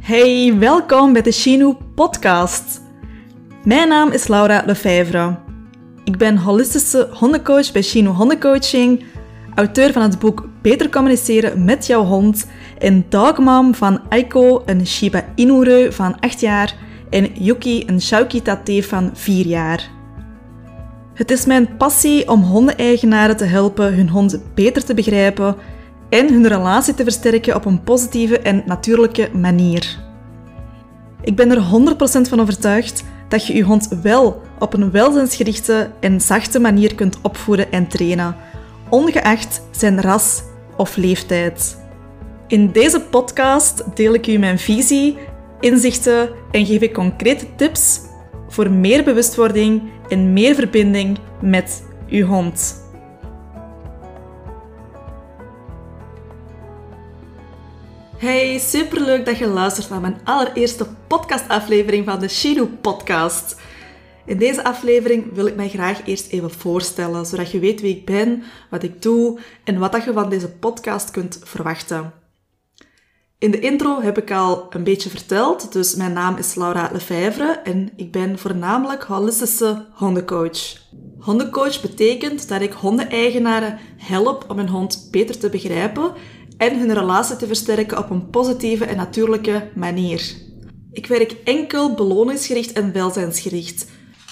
[0.00, 2.80] Hey, welkom bij de Shinu podcast.
[3.64, 5.38] Mijn naam is Laura Lefevre.
[6.04, 9.04] Ik ben holistische hondencoach bij Shinu Hondencoaching,
[9.54, 12.46] auteur van het boek Beter communiceren met jouw hond
[12.78, 16.74] en dogmam van Aiko, een Shiba Inu van 8 jaar
[17.10, 19.90] en Yuki, een Shauki Tate van 4 jaar.
[21.14, 25.56] Het is mijn passie om hondeneigenaren te helpen hun hond beter te begrijpen
[26.10, 29.98] en hun relatie te versterken op een positieve en natuurlijke manier.
[31.22, 36.20] Ik ben er 100% van overtuigd dat je je hond wel op een welzijnsgerichte en
[36.20, 38.36] zachte manier kunt opvoeden en trainen,
[38.88, 40.42] ongeacht zijn ras
[40.76, 41.78] of leeftijd.
[42.46, 45.18] In deze podcast deel ik u mijn visie,
[45.60, 48.00] inzichten en geef ik concrete tips
[48.48, 52.79] voor meer bewustwording en meer verbinding met uw hond.
[58.20, 63.60] Hey, superleuk dat je luistert naar mijn allereerste podcastaflevering van de Shinu Podcast.
[64.26, 68.04] In deze aflevering wil ik mij graag eerst even voorstellen, zodat je weet wie ik
[68.04, 72.12] ben, wat ik doe en wat dat je van deze podcast kunt verwachten.
[73.38, 77.60] In de intro heb ik al een beetje verteld, dus mijn naam is Laura Lefevre
[77.64, 80.76] en ik ben voornamelijk holistische hondencoach.
[81.18, 86.12] Hondencoach betekent dat ik hondeneigenaren help om hun hond beter te begrijpen
[86.60, 90.34] en hun relatie te versterken op een positieve en natuurlijke manier.
[90.92, 93.86] Ik werk enkel beloningsgericht en welzijnsgericht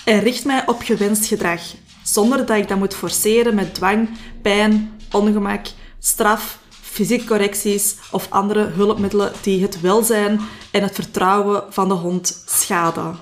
[0.05, 1.61] en richt mij op gewenst gedrag,
[2.05, 4.09] zonder dat ik dat moet forceren met dwang,
[4.43, 5.67] pijn, ongemak,
[5.99, 10.41] straf, fysieke correcties of andere hulpmiddelen die het welzijn
[10.71, 13.17] en het vertrouwen van de hond schaden.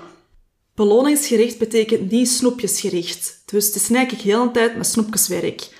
[0.74, 5.74] Beloningsgericht betekent niet snoepjesgericht, dus het is eigenlijk heel een tijd met snoepjeswerk.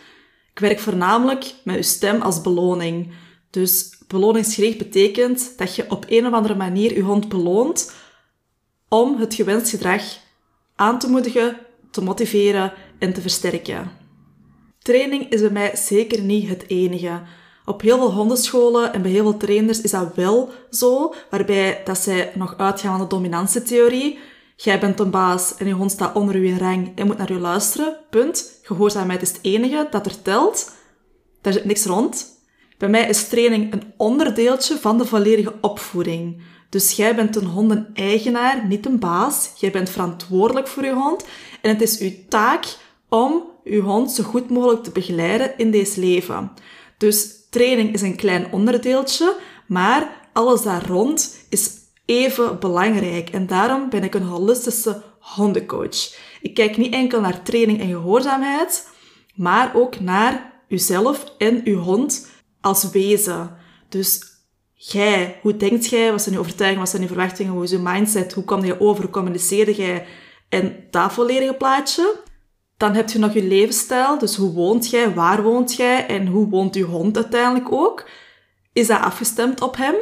[0.57, 3.13] Ik werk voornamelijk met uw stem als beloning.
[3.51, 7.93] Dus beloningsgericht betekent dat je op een of andere manier je hond beloont
[8.89, 10.03] om het gewenst gedrag
[10.75, 11.59] aan te moedigen,
[11.91, 13.91] te motiveren en te versterken.
[14.79, 17.23] Training is bij mij zeker niet het enige.
[17.65, 21.99] Op heel veel hondenscholen en bij heel veel trainers is dat wel zo, waarbij dat
[21.99, 24.19] zij nog uitgaan van de dominantietheorie.
[24.57, 27.39] Jij bent een baas en je hond staat onder in rang en moet naar u
[27.39, 27.97] luisteren.
[28.11, 28.59] Punt.
[28.63, 30.73] Gehoorzaamheid is het enige dat er telt.
[31.41, 32.35] Daar zit niks rond.
[32.79, 36.43] Bij mij is training een onderdeeltje van de volledige opvoeding.
[36.71, 39.53] Dus jij bent een hondeneigenaar, niet een baas.
[39.57, 41.25] Jij bent verantwoordelijk voor je hond.
[41.63, 42.77] En het is uw taak
[43.09, 46.53] om uw hond zo goed mogelijk te begeleiden in deze leven.
[46.99, 49.37] Dus training is een klein onderdeeltje,
[49.67, 51.71] maar alles daar rond is
[52.07, 53.29] even belangrijk.
[53.29, 56.15] En daarom ben ik een holistische hondencoach.
[56.41, 58.89] Ik kijk niet enkel naar training en gehoorzaamheid,
[59.35, 62.29] maar ook naar uzelf en uw hond
[62.61, 63.57] als wezen.
[63.89, 64.21] Dus
[64.73, 66.11] jij, hoe denkt jij?
[66.11, 66.83] Wat zijn je overtuigingen?
[66.83, 67.53] Wat zijn je verwachtingen?
[67.53, 68.33] Hoe is je mindset?
[68.33, 69.03] Hoe kom je over?
[69.03, 70.07] Hoe communiceerde jij?
[70.49, 72.25] En dat volledige plaatje.
[72.77, 74.19] Dan heb je nog je levensstijl.
[74.19, 75.15] Dus hoe woont jij?
[75.15, 76.07] Waar woont jij?
[76.07, 78.09] En hoe woont je hond uiteindelijk ook?
[78.73, 79.95] Is dat afgestemd op hem?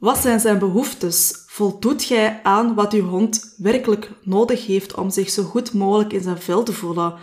[0.00, 1.44] Wat zijn zijn behoeftes?
[1.46, 6.22] Voldoet jij aan wat je hond werkelijk nodig heeft om zich zo goed mogelijk in
[6.22, 7.14] zijn vel te voelen?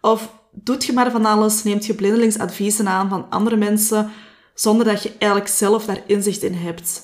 [0.00, 4.10] Of doet je maar van alles, neemt je blindelings adviezen aan van andere mensen,
[4.54, 7.02] zonder dat je eigenlijk zelf daar inzicht in hebt?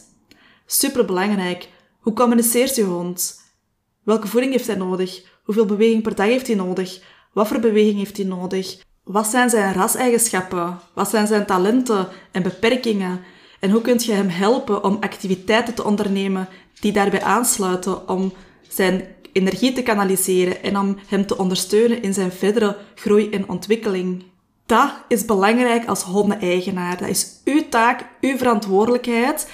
[0.67, 1.69] Super belangrijk.
[2.01, 3.41] Hoe communiceert je hond?
[4.05, 5.23] Welke voeding heeft hij nodig?
[5.45, 7.03] Hoeveel beweging per dag heeft hij nodig?
[7.33, 8.79] Wat voor beweging heeft hij nodig?
[9.05, 10.79] Wat zijn zijn raseigenschappen?
[10.95, 13.21] Wat zijn zijn talenten en beperkingen?
[13.59, 16.49] En hoe kun je hem helpen om activiteiten te ondernemen
[16.81, 18.33] die daarbij aansluiten om
[18.69, 24.25] zijn energie te kanaliseren en om hem te ondersteunen in zijn verdere groei en ontwikkeling?
[24.67, 26.99] Dat is belangrijk als hondeneigenaar.
[26.99, 29.51] Dat is uw taak, uw verantwoordelijkheid.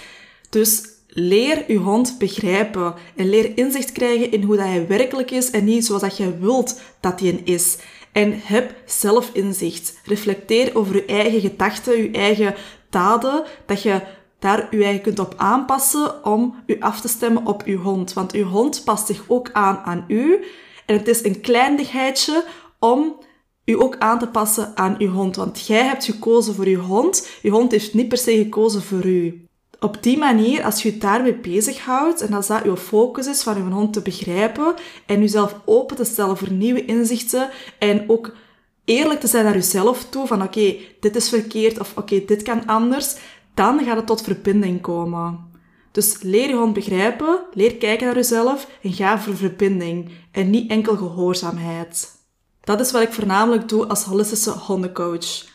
[0.51, 5.51] Dus leer uw hond begrijpen en leer inzicht krijgen in hoe dat hij werkelijk is
[5.51, 7.77] en niet zoals dat jij wilt dat hij is.
[8.15, 10.01] En heb zelfinzicht.
[10.05, 12.55] Reflecteer over je eigen gedachten, je eigen
[12.91, 14.01] daden, dat je
[14.39, 18.13] daar je eigen kunt op aanpassen om u af te stemmen op uw hond.
[18.13, 20.45] Want uw hond past zich ook aan aan u.
[20.87, 22.45] En het is een kleinigheidje
[22.79, 23.17] om
[23.65, 25.37] u ook aan te passen aan uw hond.
[25.37, 27.29] Want jij hebt gekozen voor uw hond.
[27.43, 29.49] Uw hond heeft niet per se gekozen voor u.
[29.81, 33.57] Op die manier, als je je daarmee bezighoudt en als dat uw focus is van
[33.57, 34.75] uw hond te begrijpen
[35.07, 38.33] en jezelf open te stellen voor nieuwe inzichten en ook
[38.85, 42.67] eerlijk te zijn naar jezelf toe van oké, dit is verkeerd of oké, dit kan
[42.67, 43.17] anders,
[43.55, 45.53] dan gaat het tot verbinding komen.
[45.93, 50.71] Dus leer je hond begrijpen, leer kijken naar jezelf en ga voor verbinding en niet
[50.71, 52.13] enkel gehoorzaamheid.
[52.61, 55.54] Dat is wat ik voornamelijk doe als holistische hondencoach.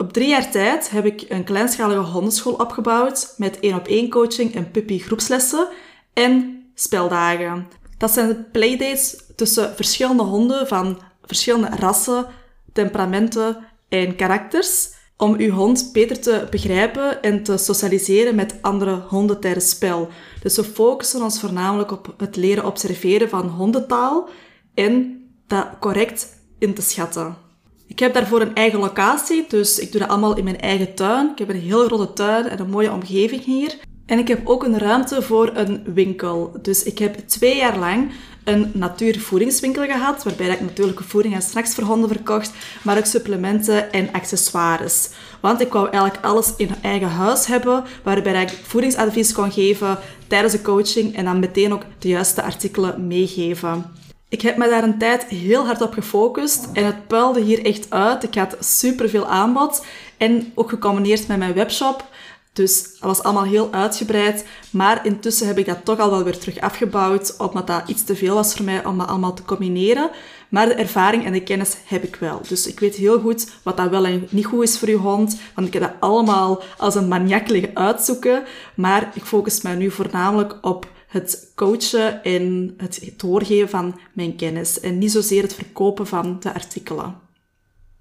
[0.00, 4.54] Op drie jaar tijd heb ik een kleinschalige hondenschool opgebouwd met één op één coaching
[4.54, 5.68] en puppy groepslessen
[6.12, 7.68] en speldagen.
[7.96, 12.26] Dat zijn playdates tussen verschillende honden van verschillende rassen,
[12.72, 19.40] temperamenten en karakters om uw hond beter te begrijpen en te socialiseren met andere honden
[19.40, 20.08] tijdens spel.
[20.42, 24.28] Dus we focussen ons voornamelijk op het leren observeren van hondentaal
[24.74, 26.28] en dat correct
[26.58, 27.47] in te schatten.
[27.88, 31.30] Ik heb daarvoor een eigen locatie, dus ik doe dat allemaal in mijn eigen tuin.
[31.30, 33.76] Ik heb een heel grote tuin en een mooie omgeving hier.
[34.06, 36.52] En ik heb ook een ruimte voor een winkel.
[36.62, 38.10] Dus ik heb twee jaar lang
[38.44, 42.52] een natuurvoedingswinkel gehad, waarbij ik natuurlijke voeding en snacks voor honden verkocht,
[42.82, 45.08] maar ook supplementen en accessoires.
[45.40, 50.52] Want ik wou eigenlijk alles in eigen huis hebben, waarbij ik voedingsadvies kon geven tijdens
[50.52, 53.84] de coaching en dan meteen ook de juiste artikelen meegeven.
[54.30, 57.90] Ik heb me daar een tijd heel hard op gefocust en het puilde hier echt
[57.90, 58.22] uit.
[58.22, 59.84] Ik had superveel aanbod
[60.16, 62.04] en ook gecombineerd met mijn webshop.
[62.52, 64.46] Dus dat was allemaal heel uitgebreid.
[64.70, 68.16] Maar intussen heb ik dat toch al wel weer terug afgebouwd, omdat dat iets te
[68.16, 70.10] veel was voor mij om dat allemaal te combineren.
[70.48, 72.40] Maar de ervaring en de kennis heb ik wel.
[72.48, 75.38] Dus ik weet heel goed wat dat wel en niet goed is voor je hond.
[75.54, 78.42] Want ik heb dat allemaal als een maniak liggen uitzoeken.
[78.74, 84.80] Maar ik focus mij nu voornamelijk op het coachen en het doorgeven van mijn kennis.
[84.80, 87.20] En niet zozeer het verkopen van de artikelen.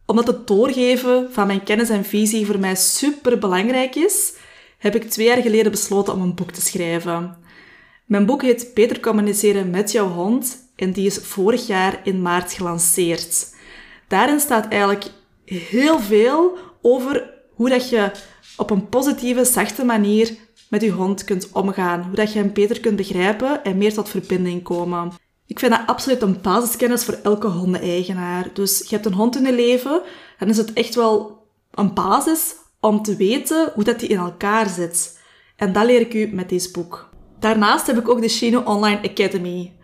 [0.06, 4.34] Omdat het doorgeven van mijn kennis en visie voor mij super belangrijk is,
[4.78, 7.38] heb ik twee jaar geleden besloten om een boek te schrijven.
[8.06, 12.54] Mijn boek heet Beter communiceren met jouw hond en die is vorig jaar in maart
[12.54, 13.56] gelanceerd.
[14.08, 15.12] Daarin staat eigenlijk
[15.46, 18.12] heel veel over hoe dat je
[18.58, 20.36] op een positieve, zachte manier
[20.70, 22.04] met je hond kunt omgaan.
[22.04, 25.12] Hoe dat je hem beter kunt begrijpen en meer tot verbinding komen.
[25.46, 28.50] Ik vind dat absoluut een basiskennis voor elke hondeneigenaar.
[28.54, 30.02] Dus je hebt een hond in je leven,
[30.40, 34.70] dan is het echt wel een basis om te weten hoe dat die in elkaar
[34.70, 35.20] zit.
[35.56, 37.10] En dat leer ik u met deze boek.
[37.40, 39.76] Daarnaast heb ik ook de Shino Online Academy.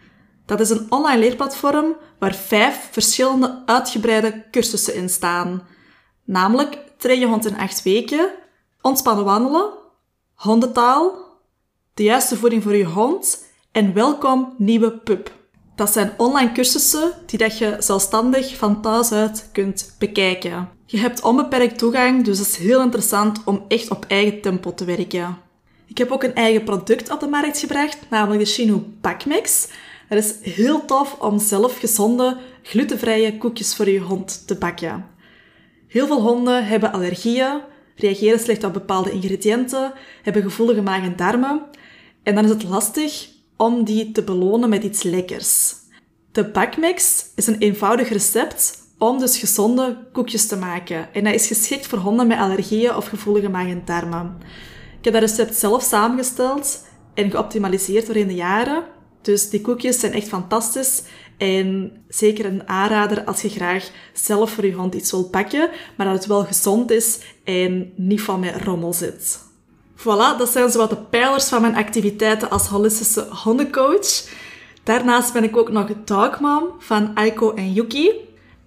[0.45, 5.67] Dat is een online leerplatform waar vijf verschillende uitgebreide cursussen in staan.
[6.23, 8.29] Namelijk train je hond in acht weken,
[8.81, 9.73] ontspannen wandelen,
[10.43, 11.15] hondentaal,
[11.93, 15.31] de juiste voeding voor je hond en welkom nieuwe pup.
[15.75, 20.69] Dat zijn online cursussen die dat je zelfstandig van thuis uit kunt bekijken.
[20.85, 24.85] Je hebt onbeperkt toegang, dus het is heel interessant om echt op eigen tempo te
[24.85, 25.37] werken.
[25.87, 29.67] Ik heb ook een eigen product op de markt gebracht, namelijk de Shinu Packmix.
[30.07, 35.05] Het is heel tof om zelf gezonde, glutenvrije koekjes voor je hond te bakken.
[35.87, 37.61] Heel veel honden hebben allergieën,
[37.95, 41.61] reageren slecht op bepaalde ingrediënten, hebben gevoelige maag en darmen.
[42.23, 45.73] En dan is het lastig om die te belonen met iets lekkers.
[46.31, 51.13] De bakmix is een eenvoudig recept om dus gezonde koekjes te maken.
[51.13, 54.37] En dat is geschikt voor honden met allergieën of gevoelige maag en darmen.
[54.97, 58.83] Ik heb dat recept zelf samengesteld en geoptimaliseerd doorheen de jaren.
[59.23, 61.03] Dus die koekjes zijn echt fantastisch
[61.37, 66.05] en zeker een aanrader als je graag zelf voor je hond iets wilt bakken, maar
[66.07, 69.39] dat het wel gezond is en niet van met rommel zit.
[69.97, 74.27] Voilà, dat zijn zowat de pijlers van mijn activiteiten als holistische hondencoach.
[74.83, 78.11] Daarnaast ben ik ook nog dogmom van Aiko en Yuki.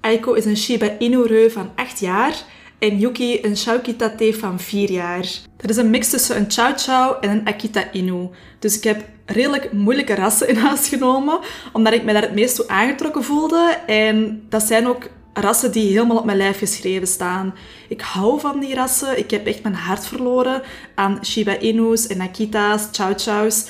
[0.00, 2.44] Aiko is een Shiba Inu reu van 8 jaar
[2.78, 5.28] en Yuki een Shaukita van 4 jaar.
[5.56, 8.28] Dat is een mix tussen een Chow Chow en een Akita Inu.
[8.58, 11.38] Dus ik heb redelijk moeilijke rassen in huis genomen,
[11.72, 13.78] omdat ik me daar het meest toe aangetrokken voelde.
[13.86, 17.54] En dat zijn ook rassen die helemaal op mijn lijf geschreven staan.
[17.88, 19.18] Ik hou van die rassen.
[19.18, 20.62] Ik heb echt mijn hart verloren
[20.94, 23.66] aan Shiba Inus en Akita's, Chow Chows.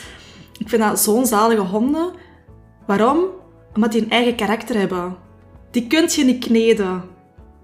[0.58, 2.12] Ik vind dat zo'n zalige honden.
[2.86, 3.24] Waarom?
[3.74, 5.16] Omdat die een eigen karakter hebben.
[5.70, 7.15] Die kunt je niet kneden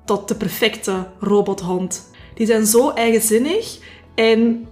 [0.04, 2.10] tot de perfecte robothond.
[2.34, 3.78] Die zijn zo eigenzinnig
[4.14, 4.66] en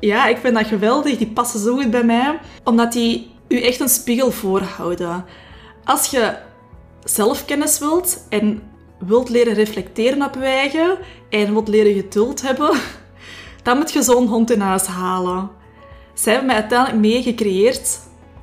[0.00, 1.16] ja, ik vind dat geweldig.
[1.16, 5.24] Die passen zo goed bij mij, omdat die u echt een spiegel voorhouden.
[5.84, 6.36] Als je
[7.04, 8.62] zelfkennis wilt en
[8.98, 10.98] wilt leren reflecteren op wijgen
[11.30, 12.70] en wilt leren geduld hebben,
[13.62, 15.50] dan moet je zo'n hond in huis halen.
[16.14, 17.98] Zij hebben mij uiteindelijk meegecreëerd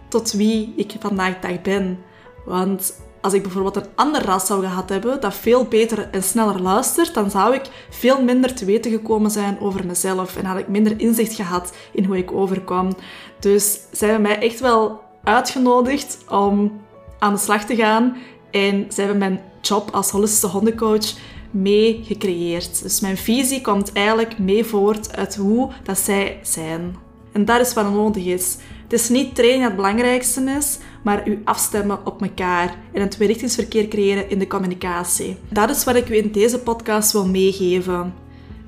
[0.10, 2.04] tot wie ik vandaag dag ben.
[2.46, 6.62] Want als ik bijvoorbeeld een ander ras zou gehad hebben dat veel beter en sneller
[6.62, 10.68] luistert, dan zou ik veel minder te weten gekomen zijn over mezelf en had ik
[10.68, 12.96] minder inzicht gehad in hoe ik overkwam.
[13.40, 16.82] Dus zij hebben mij echt wel uitgenodigd om
[17.20, 18.18] aan de slag te gaan
[18.52, 21.14] en zij hebben mijn job als holistische hondencoach
[21.52, 22.82] mee gecreëerd.
[22.84, 26.96] Dus mijn visie komt eigenlijk mee voort uit hoe dat zij zijn.
[27.32, 28.58] En dat is wat nodig is.
[28.84, 33.10] Het is niet training dat het belangrijkste is, maar u afstemmen op elkaar en een
[33.10, 35.38] tweerichtingsverkeer creëren in de communicatie.
[35.50, 38.14] Dat is wat ik u in deze podcast wil meegeven.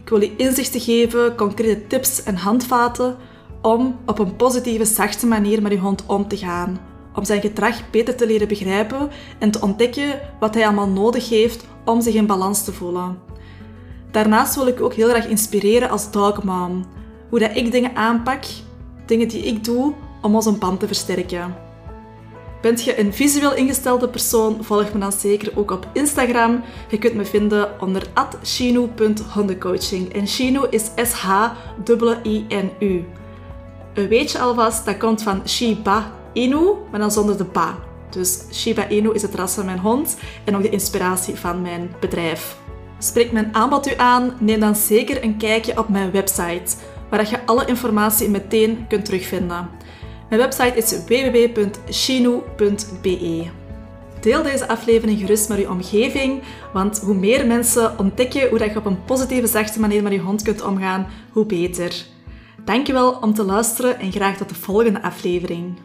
[0.01, 3.17] Ik wil je inzichten geven, concrete tips en handvaten
[3.61, 6.79] om op een positieve, zachte manier met je hond om te gaan.
[7.15, 11.65] Om zijn gedrag beter te leren begrijpen en te ontdekken wat hij allemaal nodig heeft
[11.85, 13.17] om zich in balans te voelen.
[14.11, 16.85] Daarnaast wil ik ook heel erg inspireren als dogmom.
[17.29, 18.43] Hoe dat ik dingen aanpak,
[19.05, 21.64] dingen die ik doe om onze band te versterken.
[22.65, 24.63] Bent je een visueel ingestelde persoon?
[24.63, 26.63] Volg me dan zeker ook op Instagram.
[26.89, 28.03] Je kunt me vinden onder
[28.43, 30.13] shinu.hondencoaching.
[30.13, 33.05] En Shinu is S-H-I-N-U.
[33.93, 37.77] Een weetje alvast, dat komt van Shiba Inu, maar dan zonder de ba.
[38.09, 41.95] Dus Shiba Inu is het ras van mijn hond en ook de inspiratie van mijn
[41.99, 42.57] bedrijf.
[42.99, 44.37] Spreekt mijn aanbod u aan?
[44.39, 46.75] Neem dan zeker een kijkje op mijn website,
[47.09, 49.69] waar je alle informatie meteen kunt terugvinden.
[50.29, 51.83] Mijn website is www.shinu.be.
[54.21, 56.41] Deel deze aflevering gerust met je omgeving,
[56.73, 60.41] want hoe meer mensen ontdekken hoe je op een positieve, zachte manier met je hond
[60.41, 62.05] kunt omgaan, hoe beter.
[62.63, 65.77] Dankjewel om te luisteren en graag tot de volgende aflevering.